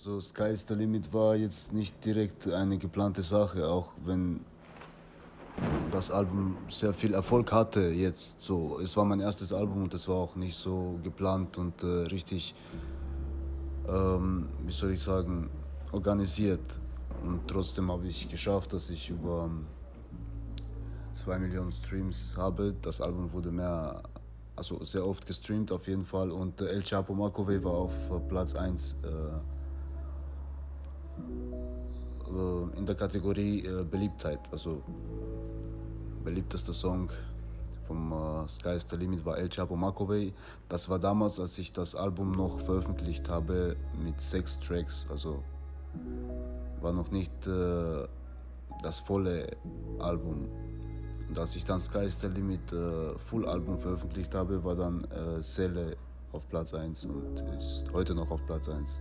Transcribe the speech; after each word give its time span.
Also 0.00 0.18
Sky 0.18 0.52
is 0.52 0.64
the 0.66 0.72
Limit 0.72 1.12
war 1.12 1.36
jetzt 1.36 1.74
nicht 1.74 2.02
direkt 2.02 2.50
eine 2.50 2.78
geplante 2.78 3.20
Sache, 3.20 3.68
auch 3.68 3.92
wenn 4.02 4.40
das 5.90 6.10
Album 6.10 6.56
sehr 6.70 6.94
viel 6.94 7.12
Erfolg 7.12 7.52
hatte 7.52 7.82
jetzt 7.90 8.40
so. 8.40 8.80
Es 8.82 8.96
war 8.96 9.04
mein 9.04 9.20
erstes 9.20 9.52
Album 9.52 9.82
und 9.82 9.92
es 9.92 10.08
war 10.08 10.16
auch 10.16 10.36
nicht 10.36 10.56
so 10.56 10.98
geplant 11.02 11.58
und 11.58 11.82
äh, 11.82 11.86
richtig, 11.86 12.54
ähm, 13.86 14.48
wie 14.64 14.72
soll 14.72 14.92
ich 14.92 15.00
sagen, 15.00 15.50
organisiert. 15.92 16.80
Und 17.22 17.46
trotzdem 17.46 17.92
habe 17.92 18.06
ich 18.06 18.26
geschafft, 18.26 18.72
dass 18.72 18.88
ich 18.88 19.10
über 19.10 19.50
zwei 21.12 21.38
Millionen 21.38 21.72
Streams 21.72 22.34
habe. 22.38 22.74
Das 22.80 23.02
Album 23.02 23.30
wurde 23.34 23.52
mehr, 23.52 24.02
also 24.56 24.82
sehr 24.82 25.06
oft 25.06 25.26
gestreamt 25.26 25.70
auf 25.70 25.86
jeden 25.88 26.06
Fall. 26.06 26.30
Und 26.30 26.62
äh, 26.62 26.68
El 26.68 26.82
Chapo 26.82 27.12
Makove 27.12 27.62
war 27.62 27.74
auf 27.74 28.10
äh, 28.10 28.18
Platz 28.30 28.54
1 28.54 28.96
äh, 29.02 29.59
äh, 32.34 32.78
in 32.78 32.86
der 32.86 32.94
Kategorie 32.94 33.64
äh, 33.64 33.84
Beliebtheit. 33.84 34.40
Also 34.52 34.82
beliebtester 36.24 36.72
Song 36.72 37.10
vom 37.86 38.12
äh, 38.12 38.48
Sky 38.48 38.76
is 38.76 38.86
the 38.88 38.96
Limit 38.96 39.24
war 39.24 39.38
El 39.38 39.48
Chapo 39.48 39.76
Makove. 39.76 40.32
Das 40.68 40.88
war 40.88 40.98
damals, 40.98 41.40
als 41.40 41.58
ich 41.58 41.72
das 41.72 41.94
Album 41.94 42.32
noch 42.32 42.60
veröffentlicht 42.60 43.28
habe 43.28 43.76
mit 44.04 44.20
sechs 44.20 44.60
Tracks. 44.60 45.06
Also 45.10 45.42
war 46.80 46.92
noch 46.92 47.10
nicht 47.10 47.46
äh, 47.46 48.06
das 48.82 49.00
volle 49.00 49.48
Album. 49.98 50.48
Und 51.28 51.38
als 51.38 51.54
ich 51.56 51.64
dann 51.64 51.80
Sky 51.80 52.04
is 52.04 52.20
the 52.20 52.28
Limit 52.28 52.72
äh, 52.72 53.18
Full 53.18 53.46
Album 53.46 53.78
veröffentlicht 53.78 54.34
habe, 54.34 54.62
war 54.64 54.74
dann 54.74 55.04
äh, 55.04 55.42
Selle 55.42 55.96
auf 56.32 56.48
Platz 56.48 56.74
1 56.74 57.04
und 57.04 57.40
ist 57.58 57.84
heute 57.92 58.14
noch 58.14 58.30
auf 58.30 58.44
Platz 58.46 58.68
1. 58.68 59.00